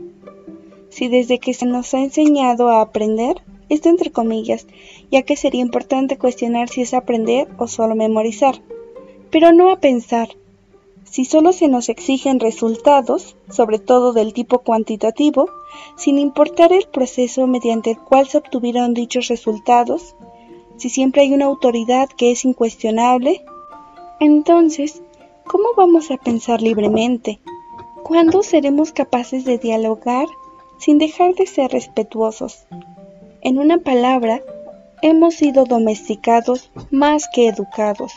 Si 0.89 1.07
desde 1.07 1.39
que 1.39 1.53
se 1.53 1.65
nos 1.65 1.93
ha 1.93 2.01
enseñado 2.01 2.67
a 2.67 2.81
aprender, 2.81 3.37
esto 3.69 3.87
entre 3.87 4.11
comillas, 4.11 4.67
ya 5.09 5.21
que 5.21 5.37
sería 5.37 5.61
importante 5.61 6.17
cuestionar 6.17 6.67
si 6.67 6.81
es 6.81 6.93
aprender 6.93 7.47
o 7.59 7.67
solo 7.69 7.95
memorizar, 7.95 8.61
pero 9.31 9.53
no 9.53 9.71
a 9.71 9.79
pensar. 9.79 10.27
Si 11.05 11.23
solo 11.23 11.53
se 11.53 11.69
nos 11.69 11.87
exigen 11.87 12.41
resultados, 12.41 13.37
sobre 13.49 13.79
todo 13.79 14.11
del 14.11 14.33
tipo 14.33 14.59
cuantitativo, 14.59 15.49
sin 15.95 16.19
importar 16.19 16.73
el 16.73 16.89
proceso 16.89 17.47
mediante 17.47 17.91
el 17.91 17.99
cual 17.99 18.27
se 18.27 18.39
obtuvieron 18.39 18.93
dichos 18.93 19.29
resultados, 19.29 20.13
si 20.77 20.89
siempre 20.89 21.23
hay 21.23 21.33
una 21.33 21.45
autoridad 21.45 22.09
que 22.09 22.31
es 22.31 22.45
incuestionable, 22.45 23.43
entonces, 24.19 25.01
¿cómo 25.45 25.69
vamos 25.75 26.11
a 26.11 26.17
pensar 26.17 26.61
libremente? 26.61 27.39
¿Cuándo 28.03 28.43
seremos 28.43 28.91
capaces 28.91 29.43
de 29.43 29.57
dialogar 29.57 30.27
sin 30.77 30.97
dejar 30.97 31.33
de 31.35 31.45
ser 31.45 31.71
respetuosos? 31.71 32.65
En 33.41 33.57
una 33.57 33.79
palabra, 33.79 34.41
hemos 35.01 35.35
sido 35.35 35.65
domesticados 35.65 36.71
más 36.89 37.27
que 37.33 37.47
educados. 37.47 38.13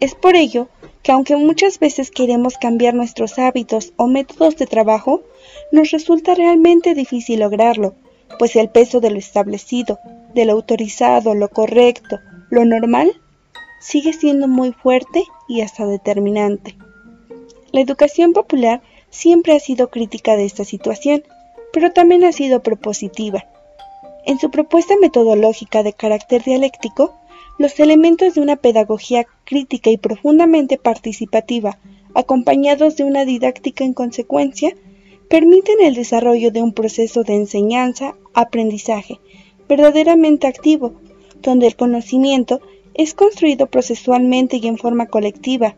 Es 0.00 0.14
por 0.14 0.34
ello 0.36 0.68
que 1.02 1.12
aunque 1.12 1.36
muchas 1.36 1.78
veces 1.78 2.10
queremos 2.10 2.58
cambiar 2.58 2.94
nuestros 2.94 3.38
hábitos 3.38 3.92
o 3.96 4.06
métodos 4.06 4.56
de 4.56 4.66
trabajo, 4.66 5.22
nos 5.72 5.90
resulta 5.90 6.34
realmente 6.34 6.94
difícil 6.94 7.40
lograrlo, 7.40 7.94
pues 8.38 8.56
el 8.56 8.68
peso 8.68 9.00
de 9.00 9.10
lo 9.10 9.18
establecido, 9.18 9.98
de 10.34 10.44
lo 10.44 10.52
autorizado, 10.52 11.34
lo 11.34 11.48
correcto, 11.48 12.18
lo 12.50 12.64
normal, 12.64 13.12
sigue 13.80 14.12
siendo 14.12 14.48
muy 14.48 14.72
fuerte 14.72 15.24
y 15.48 15.60
hasta 15.62 15.86
determinante. 15.86 16.76
La 17.72 17.80
educación 17.80 18.32
popular 18.32 18.82
siempre 19.10 19.54
ha 19.54 19.60
sido 19.60 19.90
crítica 19.90 20.36
de 20.36 20.44
esta 20.44 20.64
situación, 20.64 21.22
pero 21.72 21.92
también 21.92 22.24
ha 22.24 22.32
sido 22.32 22.62
propositiva 22.62 23.46
en 24.26 24.38
su 24.38 24.50
propuesta 24.50 24.94
metodológica 25.00 25.82
de 25.82 25.92
carácter 25.92 26.44
dialéctico, 26.44 27.16
los 27.58 27.78
elementos 27.80 28.34
de 28.34 28.40
una 28.40 28.56
pedagogía 28.56 29.26
crítica 29.44 29.90
y 29.90 29.96
profundamente 29.96 30.78
participativa, 30.78 31.78
acompañados 32.14 32.96
de 32.96 33.04
una 33.04 33.24
didáctica 33.24 33.84
en 33.84 33.94
consecuencia, 33.94 34.74
permiten 35.28 35.80
el 35.80 35.94
desarrollo 35.94 36.50
de 36.50 36.62
un 36.62 36.72
proceso 36.72 37.22
de 37.22 37.34
enseñanza-aprendizaje 37.34 39.20
verdaderamente 39.70 40.48
activo, 40.48 40.94
donde 41.42 41.68
el 41.68 41.76
conocimiento 41.76 42.60
es 42.92 43.14
construido 43.14 43.68
procesualmente 43.68 44.56
y 44.56 44.66
en 44.66 44.76
forma 44.76 45.06
colectiva. 45.06 45.76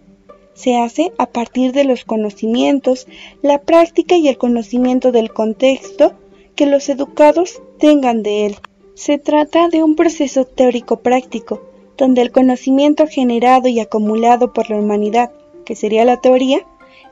Se 0.54 0.78
hace 0.78 1.12
a 1.18 1.26
partir 1.26 1.72
de 1.72 1.84
los 1.84 2.04
conocimientos, 2.04 3.06
la 3.42 3.58
práctica 3.58 4.16
y 4.16 4.28
el 4.28 4.38
conocimiento 4.38 5.12
del 5.12 5.30
contexto 5.30 6.14
que 6.56 6.64
los 6.64 6.88
educados 6.88 7.60
tengan 7.78 8.22
de 8.22 8.46
él. 8.46 8.56
Se 8.94 9.18
trata 9.18 9.68
de 9.68 9.82
un 9.82 9.94
proceso 9.94 10.46
teórico-práctico, 10.46 11.60
donde 11.98 12.22
el 12.22 12.32
conocimiento 12.32 13.06
generado 13.06 13.68
y 13.68 13.78
acumulado 13.78 14.54
por 14.54 14.70
la 14.70 14.76
humanidad, 14.76 15.32
que 15.66 15.76
sería 15.76 16.06
la 16.06 16.18
teoría, 16.18 16.66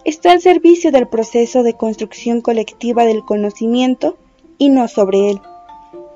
está 0.07 0.33
al 0.33 0.41
servicio 0.41 0.93
del 0.93 1.09
proceso 1.09 1.63
de 1.63 1.75
construcción 1.75 2.41
colectiva 2.41 3.05
del 3.05 3.23
conocimiento 3.23 4.17
y 4.57 4.71
no 4.71 4.89
sobre 4.89 5.31
él. 5.31 5.41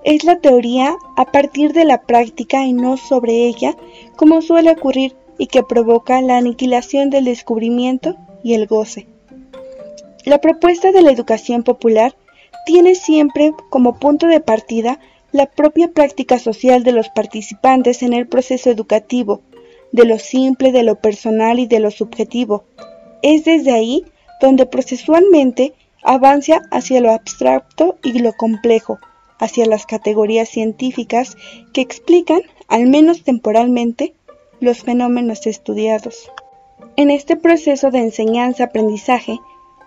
Es 0.04 0.24
la 0.24 0.38
teoría 0.38 0.96
a 1.16 1.24
partir 1.24 1.72
de 1.72 1.84
la 1.84 2.02
práctica 2.02 2.64
y 2.64 2.72
no 2.72 2.96
sobre 2.96 3.46
ella, 3.46 3.76
como 4.16 4.42
suele 4.42 4.70
ocurrir 4.70 5.16
y 5.38 5.46
que 5.46 5.62
provoca 5.62 6.20
la 6.20 6.36
aniquilación 6.36 7.10
del 7.10 7.24
descubrimiento 7.24 8.16
y 8.42 8.54
el 8.54 8.66
goce. 8.66 9.06
La 10.24 10.38
propuesta 10.38 10.92
de 10.92 11.02
la 11.02 11.10
educación 11.10 11.62
popular 11.62 12.14
tiene 12.66 12.94
siempre 12.94 13.52
como 13.70 13.98
punto 13.98 14.26
de 14.26 14.40
partida 14.40 15.00
la 15.32 15.46
propia 15.46 15.88
práctica 15.88 16.38
social 16.38 16.84
de 16.84 16.92
los 16.92 17.08
participantes 17.08 18.02
en 18.02 18.12
el 18.12 18.28
proceso 18.28 18.70
educativo, 18.70 19.40
de 19.90 20.04
lo 20.04 20.18
simple, 20.18 20.70
de 20.70 20.82
lo 20.82 20.96
personal 20.96 21.58
y 21.58 21.66
de 21.66 21.80
lo 21.80 21.90
subjetivo, 21.90 22.64
es 23.22 23.44
desde 23.44 23.72
ahí 23.72 24.04
donde 24.40 24.66
procesualmente 24.66 25.72
avanza 26.02 26.60
hacia 26.70 27.00
lo 27.00 27.10
abstracto 27.10 27.96
y 28.02 28.18
lo 28.18 28.34
complejo, 28.34 28.98
hacia 29.44 29.66
las 29.66 29.84
categorías 29.84 30.48
científicas 30.48 31.36
que 31.72 31.82
explican, 31.82 32.40
al 32.68 32.86
menos 32.86 33.22
temporalmente, 33.22 34.14
los 34.60 34.82
fenómenos 34.82 35.46
estudiados. 35.46 36.30
En 36.96 37.10
este 37.10 37.36
proceso 37.36 37.90
de 37.90 37.98
enseñanza-aprendizaje, 37.98 39.38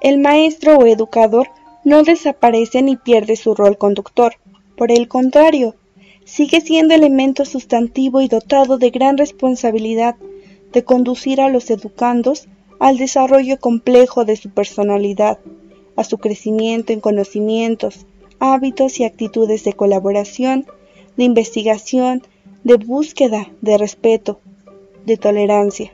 el 0.01 0.19
maestro 0.19 0.77
o 0.77 0.85
educador 0.85 1.47
no 1.83 2.03
desaparece 2.03 2.81
ni 2.83 2.97
pierde 2.97 3.35
su 3.35 3.55
rol 3.55 3.77
conductor. 3.77 4.35
Por 4.75 4.91
el 4.91 5.07
contrario, 5.07 5.75
sigue 6.25 6.61
siendo 6.61 6.93
elemento 6.93 7.45
sustantivo 7.45 8.21
y 8.21 8.27
dotado 8.27 8.77
de 8.77 8.91
gran 8.91 9.17
responsabilidad 9.17 10.15
de 10.71 10.83
conducir 10.83 11.41
a 11.41 11.49
los 11.49 11.71
educandos 11.71 12.47
al 12.79 12.97
desarrollo 12.97 13.59
complejo 13.59 14.23
de 14.25 14.35
su 14.35 14.49
personalidad, 14.51 15.39
a 15.95 16.03
su 16.03 16.19
crecimiento 16.19 16.93
en 16.93 16.99
conocimientos, 16.99 18.05
hábitos 18.39 18.99
y 18.99 19.05
actitudes 19.05 19.63
de 19.63 19.73
colaboración, 19.73 20.65
de 21.15 21.23
investigación, 21.23 22.23
de 22.63 22.75
búsqueda, 22.75 23.51
de 23.61 23.77
respeto, 23.77 24.39
de 25.05 25.17
tolerancia. 25.17 25.93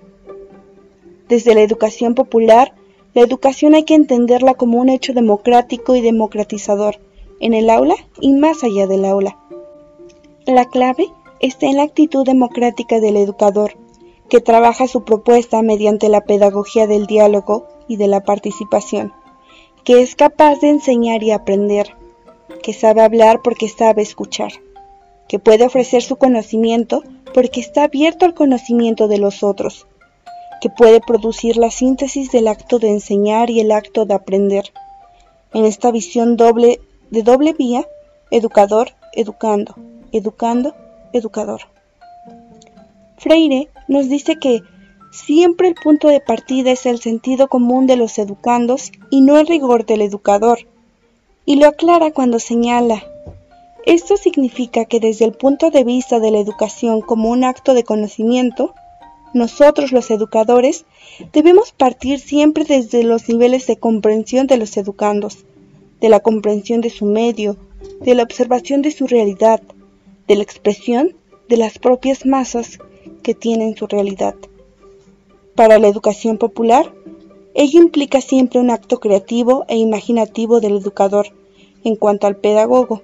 Desde 1.29 1.55
la 1.55 1.62
educación 1.62 2.15
popular, 2.15 2.73
la 3.13 3.21
educación 3.21 3.75
hay 3.75 3.83
que 3.83 3.95
entenderla 3.95 4.55
como 4.55 4.79
un 4.79 4.89
hecho 4.89 5.13
democrático 5.13 5.95
y 5.95 6.01
democratizador, 6.01 7.00
en 7.39 7.53
el 7.53 7.69
aula 7.69 7.95
y 8.19 8.33
más 8.33 8.63
allá 8.63 8.88
del 8.88 9.05
aula. 9.05 9.38
La 10.45 10.65
clave 10.65 11.07
está 11.39 11.67
en 11.67 11.77
la 11.77 11.83
actitud 11.83 12.25
democrática 12.25 13.00
del 13.00 13.17
educador, 13.17 13.77
que 14.29 14.41
trabaja 14.41 14.88
su 14.88 15.03
propuesta 15.03 15.62
mediante 15.62 16.09
la 16.09 16.21
pedagogía 16.21 16.88
del 16.88 17.05
diálogo 17.05 17.67
y 17.88 17.97
de 17.97 18.07
la 18.07 18.23
participación, 18.23 19.13
que 19.83 20.01
es 20.01 20.15
capaz 20.15 20.59
de 20.59 20.69
enseñar 20.69 21.21
y 21.21 21.31
aprender, 21.31 21.95
que 22.63 22.74
sabe 22.74 23.01
hablar 23.01 23.41
porque 23.43 23.70
sabe 23.70 24.01
escuchar, 24.01 24.53
que 25.27 25.38
puede 25.38 25.65
ofrecer 25.65 26.01
su 26.01 26.15
conocimiento 26.15 27.03
porque 27.34 27.60
está 27.60 27.84
abierto 27.84 28.25
al 28.25 28.34
conocimiento 28.34 29.08
de 29.08 29.20
los 29.20 29.43
otros, 29.43 29.86
que 30.62 30.70
puede 30.70 31.01
producir 31.01 31.58
la 31.58 31.70
síntesis 31.70 32.32
del 32.32 32.48
acto 32.48 32.79
de 32.79 32.89
enseñar 32.89 33.51
y 33.51 33.60
el 33.60 33.72
acto 33.72 34.05
de 34.05 34.15
aprender. 34.15 34.72
En 35.53 35.65
esta 35.65 35.91
visión 35.91 36.38
doble 36.38 36.79
de 37.11 37.22
doble 37.22 37.53
vía, 37.53 37.85
educador, 38.31 38.94
educando, 39.14 39.75
educando, 40.11 40.74
educador. 41.11 41.61
Freire 43.18 43.70
nos 43.87 44.09
dice 44.09 44.40
que 44.40 44.61
siempre 45.11 45.68
el 45.68 45.75
punto 45.75 46.07
de 46.07 46.20
partida 46.20 46.72
es 46.72 46.85
el 46.85 47.00
sentido 47.00 47.48
común 47.48 47.85
de 47.85 47.98
los 47.98 48.18
educandos 48.18 48.92
y 49.11 49.22
no 49.22 49.37
el 49.37 49.48
rigor 49.48 49.85
del 49.85 50.01
educador, 50.01 50.59
y 51.46 51.56
lo 51.58 51.68
aclara 51.68 52.12
cuando 52.12 52.40
señala 52.40 53.03
esto 53.86 54.16
significa 54.16 54.86
que 54.86 55.01
desde 55.01 55.25
el 55.25 55.34
punto 55.34 55.70
de 55.70 55.84
vista 55.84 56.22
de 56.22 56.32
la 56.32 56.40
educación 56.40 57.01
como 57.01 57.29
un 57.29 57.44
acto 57.44 57.74
de 57.74 57.84
conocimiento, 57.84 58.74
nosotros 59.34 59.92
los 59.92 60.10
educadores 60.10 60.86
debemos 61.34 61.74
partir 61.74 62.20
siempre 62.20 62.64
desde 62.64 63.03
los 63.03 63.27
niveles 63.27 63.68
de 63.68 63.75
comprensión 63.75 64.48
de 64.48 64.56
los 64.56 64.77
educandos, 64.77 65.40
de 66.00 66.08
la 66.08 66.22
comprensión 66.22 66.79
de 66.79 66.90
su 66.90 67.06
medio, 67.06 67.58
de 68.00 68.16
la 68.16 68.24
observación 68.24 68.82
de 68.82 68.92
su 68.92 69.06
realidad, 69.06 69.62
de 70.29 70.38
la 70.38 70.44
expresión 70.44 71.14
de 71.50 71.58
las 71.58 71.77
propias 71.77 72.25
masas 72.25 72.79
que 73.22 73.34
tienen 73.34 73.75
su 73.75 73.88
realidad. 73.88 74.36
Para 75.56 75.77
la 75.77 75.90
educación 75.90 76.38
popular, 76.38 76.94
ello 77.55 77.79
implica 77.79 78.22
siempre 78.22 78.59
un 78.59 78.70
acto 78.70 79.00
creativo 79.00 79.66
e 79.68 79.77
imaginativo 79.77 80.59
del 80.59 80.77
educador 80.77 81.27
en 81.83 81.96
cuanto 81.96 82.27
al 82.27 82.37
pedagogo. 82.37 83.01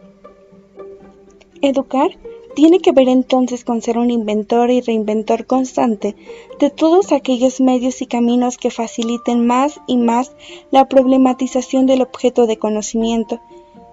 Educar 1.61 2.17
tiene 2.55 2.79
que 2.79 2.91
ver 2.91 3.07
entonces 3.07 3.63
con 3.63 3.81
ser 3.81 3.97
un 3.97 4.09
inventor 4.09 4.71
y 4.71 4.81
reinventor 4.81 5.45
constante 5.45 6.15
de 6.59 6.69
todos 6.69 7.11
aquellos 7.11 7.61
medios 7.61 8.01
y 8.01 8.07
caminos 8.07 8.57
que 8.57 8.71
faciliten 8.71 9.45
más 9.45 9.79
y 9.87 9.97
más 9.97 10.31
la 10.71 10.89
problematización 10.89 11.85
del 11.85 12.01
objeto 12.01 12.47
de 12.47 12.57
conocimiento 12.57 13.39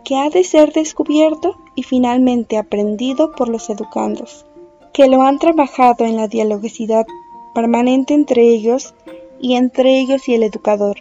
que 0.04 0.16
ha 0.16 0.30
de 0.30 0.42
ser 0.42 0.72
descubierto 0.72 1.56
y 1.74 1.82
finalmente 1.82 2.56
aprendido 2.56 3.32
por 3.32 3.48
los 3.48 3.68
educandos 3.68 4.46
que 4.92 5.08
lo 5.08 5.22
han 5.22 5.38
trabajado 5.38 6.06
en 6.06 6.16
la 6.16 6.26
dialogicidad 6.26 7.06
permanente 7.54 8.14
entre 8.14 8.42
ellos 8.42 8.94
y 9.40 9.54
entre 9.56 9.98
ellos 9.98 10.28
y 10.28 10.34
el 10.34 10.42
educador, 10.42 10.98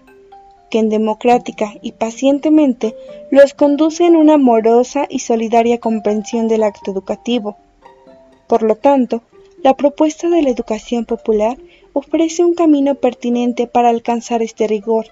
que 0.70 0.80
en 0.80 0.90
democrática 0.90 1.74
y 1.82 1.94
pacientemente 1.94 2.96
los 3.32 3.54
conduce 3.54 4.06
en 4.06 4.16
una 4.16 4.36
amorosa 4.36 5.06
y 5.10 5.20
solidaria 5.20 5.80
comprensión 5.80 6.48
del 6.48 6.64
acto 6.64 6.92
educativo. 6.92 7.58
Por 8.48 8.64
lo 8.64 8.76
tanto, 8.76 9.22
la 9.64 9.76
propuesta 9.76 10.30
de 10.30 10.42
la 10.42 10.50
educación 10.50 11.06
popular 11.06 11.58
ofrece 11.94 12.44
un 12.44 12.54
camino 12.54 12.96
pertinente 12.96 13.68
para 13.68 13.90
alcanzar 13.90 14.42
este 14.42 14.68
rigor, 14.68 15.08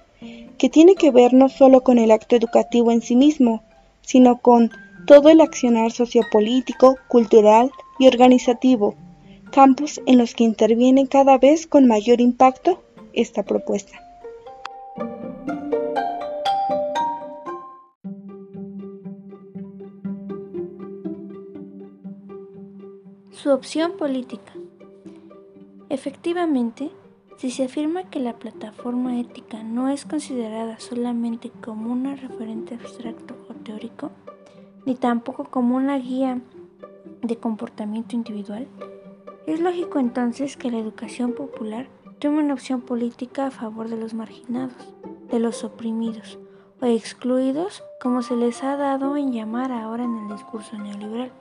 que 0.58 0.68
tiene 0.68 0.94
que 0.94 1.10
ver 1.10 1.34
no 1.34 1.48
solo 1.48 1.82
con 1.82 1.98
el 1.98 2.10
acto 2.10 2.36
educativo 2.36 2.92
en 2.92 3.02
sí 3.02 3.16
mismo, 3.16 3.62
sino 4.02 4.38
con 4.38 4.70
todo 5.06 5.28
el 5.28 5.40
accionar 5.40 5.92
sociopolítico, 5.92 6.96
cultural, 7.08 7.70
y 7.98 8.06
organizativo, 8.06 8.94
campos 9.50 10.00
en 10.06 10.18
los 10.18 10.34
que 10.34 10.44
interviene 10.44 11.06
cada 11.06 11.38
vez 11.38 11.66
con 11.66 11.86
mayor 11.86 12.20
impacto 12.20 12.82
esta 13.14 13.42
propuesta. 13.42 13.98
Su 23.30 23.50
opción 23.50 23.92
política. 23.98 24.52
Efectivamente, 25.90 26.90
si 27.36 27.50
se 27.50 27.64
afirma 27.64 28.08
que 28.08 28.20
la 28.20 28.38
plataforma 28.38 29.20
ética 29.20 29.62
no 29.62 29.90
es 29.90 30.04
considerada 30.04 30.78
solamente 30.80 31.50
como 31.62 31.92
un 31.92 32.16
referente 32.16 32.74
abstracto 32.74 33.34
o 33.50 33.54
teórico, 33.54 34.10
ni 34.86 34.94
tampoco 34.94 35.44
como 35.44 35.76
una 35.76 35.98
guía 35.98 36.40
de 37.22 37.36
comportamiento 37.36 38.16
individual, 38.16 38.66
es 39.46 39.60
lógico 39.60 39.98
entonces 39.98 40.56
que 40.56 40.70
la 40.70 40.78
educación 40.78 41.32
popular 41.32 41.88
tome 42.24 42.38
una 42.38 42.54
opción 42.54 42.80
política 42.80 43.48
a 43.48 43.50
favor 43.50 43.90
de 43.90 43.98
los 43.98 44.14
marginados, 44.14 44.94
de 45.30 45.38
los 45.38 45.62
oprimidos 45.62 46.38
o 46.80 46.86
excluidos, 46.86 47.84
como 48.00 48.22
se 48.22 48.34
les 48.34 48.64
ha 48.64 48.78
dado 48.78 49.18
en 49.18 49.30
llamar 49.30 49.70
ahora 49.70 50.04
en 50.04 50.16
el 50.16 50.28
discurso 50.28 50.78
neoliberal. 50.78 51.32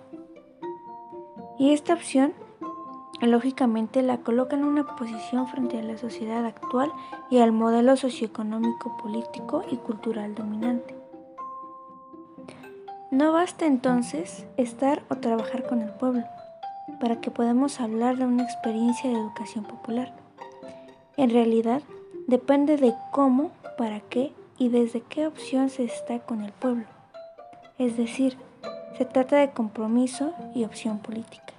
Y 1.58 1.72
esta 1.72 1.94
opción, 1.94 2.34
lógicamente, 3.22 4.02
la 4.02 4.18
coloca 4.24 4.58
en 4.58 4.66
una 4.66 4.98
posición 4.98 5.48
frente 5.48 5.80
a 5.80 5.84
la 5.84 5.98
sociedad 5.98 6.46
actual 6.46 6.92
y 7.30 7.38
al 7.38 7.54
modelo 7.54 7.96
socioeconómico, 7.96 8.98
político 8.98 9.64
y 9.72 9.78
cultural 9.78 10.36
dominante. 10.36 10.98
No 13.10 13.32
basta 13.32 13.66
entonces 13.66 14.46
estar 14.58 15.02
o 15.10 15.16
trabajar 15.16 15.66
con 15.66 15.82
el 15.82 15.92
pueblo 15.92 16.26
para 17.00 17.22
que 17.22 17.32
podamos 17.32 17.80
hablar 17.80 18.18
de 18.18 18.26
una 18.26 18.44
experiencia 18.44 19.10
de 19.10 19.16
educación 19.16 19.64
popular. 19.64 20.23
En 21.18 21.30
realidad, 21.30 21.82
depende 22.28 22.78
de 22.78 22.94
cómo, 23.12 23.52
para 23.78 24.00
qué 24.00 24.34
y 24.58 24.70
desde 24.70 25.02
qué 25.02 25.28
opción 25.28 25.70
se 25.70 25.84
está 25.84 26.20
con 26.20 26.42
el 26.42 26.52
pueblo. 26.52 26.86
Es 27.78 27.98
decir, 27.98 28.38
se 28.98 29.06
trata 29.06 29.38
de 29.38 29.52
compromiso 29.52 30.34
y 30.54 30.64
opción 30.64 31.00
política. 31.00 31.54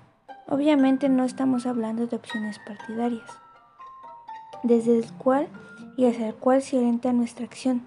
Obviamente 0.49 1.09
no 1.09 1.25
estamos 1.25 1.67
hablando 1.67 2.07
de 2.07 2.17
opciones 2.17 2.59
partidarias, 2.67 3.29
desde 4.63 4.99
el 4.99 5.13
cual 5.15 5.49
y 5.97 6.07
hacia 6.07 6.29
el 6.29 6.35
cual 6.35 6.63
se 6.63 6.79
orienta 6.79 7.13
nuestra 7.13 7.45
acción, 7.45 7.83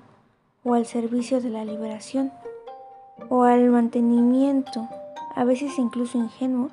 o 0.63 0.73
al 0.73 0.85
servicio 0.85 1.41
de 1.41 1.49
la 1.49 1.65
liberación, 1.65 2.31
o 3.29 3.43
al 3.43 3.69
mantenimiento, 3.69 4.87
a 5.35 5.43
veces 5.43 5.77
incluso 5.77 6.17
ingenuo, 6.17 6.69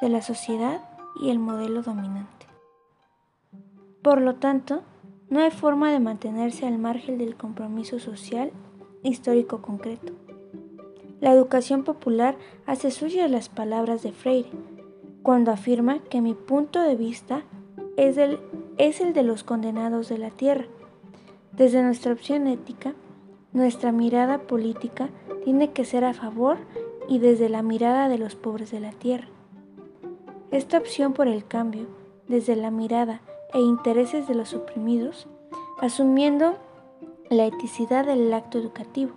de 0.00 0.08
la 0.08 0.22
sociedad 0.22 0.80
y 1.20 1.30
el 1.30 1.38
modelo 1.38 1.82
dominante. 1.82 2.37
Por 4.08 4.22
lo 4.22 4.36
tanto, 4.36 4.80
no 5.28 5.40
hay 5.40 5.50
forma 5.50 5.92
de 5.92 6.00
mantenerse 6.00 6.66
al 6.66 6.78
margen 6.78 7.18
del 7.18 7.36
compromiso 7.36 7.98
social 7.98 8.52
histórico 9.02 9.60
concreto. 9.60 10.14
La 11.20 11.30
educación 11.30 11.84
popular 11.84 12.34
hace 12.64 12.90
suyas 12.90 13.30
las 13.30 13.50
palabras 13.50 14.02
de 14.02 14.12
Freire 14.12 14.48
cuando 15.22 15.50
afirma 15.50 15.98
que 15.98 16.22
mi 16.22 16.32
punto 16.32 16.80
de 16.80 16.96
vista 16.96 17.42
es 17.98 18.16
el, 18.16 18.40
es 18.78 19.02
el 19.02 19.12
de 19.12 19.24
los 19.24 19.44
condenados 19.44 20.08
de 20.08 20.16
la 20.16 20.30
tierra. 20.30 20.64
Desde 21.52 21.82
nuestra 21.82 22.14
opción 22.14 22.46
ética, 22.46 22.94
nuestra 23.52 23.92
mirada 23.92 24.38
política 24.38 25.10
tiene 25.44 25.72
que 25.72 25.84
ser 25.84 26.04
a 26.04 26.14
favor 26.14 26.56
y 27.10 27.18
desde 27.18 27.50
la 27.50 27.60
mirada 27.60 28.08
de 28.08 28.16
los 28.16 28.36
pobres 28.36 28.70
de 28.70 28.80
la 28.80 28.92
tierra. 28.92 29.28
Esta 30.50 30.78
opción 30.78 31.12
por 31.12 31.28
el 31.28 31.44
cambio, 31.44 31.88
desde 32.26 32.56
la 32.56 32.70
mirada 32.70 33.20
e 33.54 33.60
intereses 33.60 34.28
de 34.28 34.34
los 34.34 34.54
oprimidos, 34.54 35.26
asumiendo 35.80 36.56
la 37.30 37.46
eticidad 37.46 38.04
del 38.06 38.32
acto 38.32 38.58
educativo, 38.58 39.12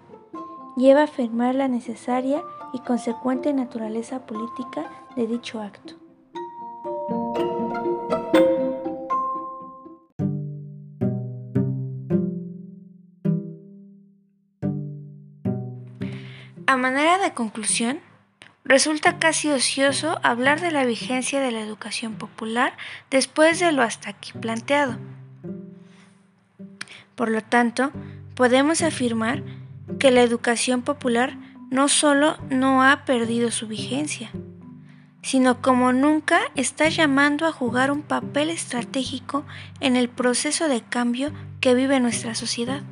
lleva 0.77 1.01
a 1.01 1.05
afirmar 1.05 1.55
la 1.55 1.67
necesaria 1.67 2.43
y 2.73 2.79
consecuente 2.79 3.53
naturaleza 3.53 4.25
política 4.25 4.89
de 5.15 5.27
dicho 5.27 5.61
acto. 5.61 5.95
A 16.67 16.77
manera 16.77 17.17
de 17.17 17.33
conclusión, 17.33 17.99
Resulta 18.71 19.19
casi 19.19 19.49
ocioso 19.49 20.17
hablar 20.23 20.61
de 20.61 20.71
la 20.71 20.85
vigencia 20.85 21.41
de 21.41 21.51
la 21.51 21.59
educación 21.59 22.13
popular 22.13 22.71
después 23.09 23.59
de 23.59 23.73
lo 23.73 23.81
hasta 23.81 24.09
aquí 24.11 24.31
planteado. 24.31 24.97
Por 27.15 27.29
lo 27.29 27.41
tanto, 27.41 27.91
podemos 28.33 28.81
afirmar 28.81 29.43
que 29.99 30.09
la 30.09 30.21
educación 30.21 30.83
popular 30.83 31.35
no 31.69 31.89
solo 31.89 32.37
no 32.49 32.81
ha 32.81 33.03
perdido 33.03 33.51
su 33.51 33.67
vigencia, 33.67 34.31
sino 35.21 35.61
como 35.61 35.91
nunca 35.91 36.39
está 36.55 36.87
llamando 36.87 37.47
a 37.47 37.51
jugar 37.51 37.91
un 37.91 38.03
papel 38.03 38.49
estratégico 38.49 39.43
en 39.81 39.97
el 39.97 40.07
proceso 40.07 40.69
de 40.69 40.79
cambio 40.79 41.33
que 41.59 41.75
vive 41.75 41.99
nuestra 41.99 42.35
sociedad. 42.35 42.83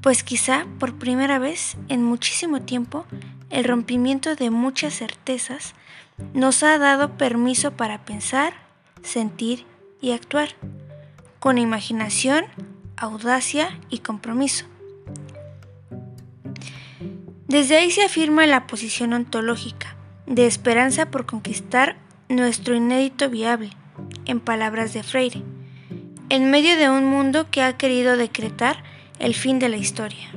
Pues 0.00 0.22
quizá 0.22 0.66
por 0.78 0.94
primera 0.98 1.38
vez 1.38 1.76
en 1.90 2.02
muchísimo 2.02 2.62
tiempo 2.62 3.04
el 3.52 3.64
rompimiento 3.64 4.34
de 4.34 4.50
muchas 4.50 4.94
certezas 4.94 5.74
nos 6.32 6.62
ha 6.62 6.78
dado 6.78 7.16
permiso 7.18 7.72
para 7.72 8.04
pensar, 8.04 8.54
sentir 9.02 9.66
y 10.00 10.12
actuar, 10.12 10.48
con 11.38 11.58
imaginación, 11.58 12.46
audacia 12.96 13.78
y 13.90 13.98
compromiso. 13.98 14.64
Desde 17.46 17.76
ahí 17.76 17.90
se 17.90 18.02
afirma 18.02 18.46
la 18.46 18.66
posición 18.66 19.12
ontológica 19.12 19.96
de 20.26 20.46
esperanza 20.46 21.10
por 21.10 21.26
conquistar 21.26 21.96
nuestro 22.30 22.74
inédito 22.74 23.28
viable, 23.28 23.70
en 24.24 24.40
palabras 24.40 24.94
de 24.94 25.02
Freire, 25.02 25.42
en 26.30 26.50
medio 26.50 26.78
de 26.78 26.88
un 26.88 27.04
mundo 27.04 27.50
que 27.50 27.60
ha 27.60 27.76
querido 27.76 28.16
decretar 28.16 28.82
el 29.18 29.34
fin 29.34 29.58
de 29.58 29.68
la 29.68 29.76
historia. 29.76 30.30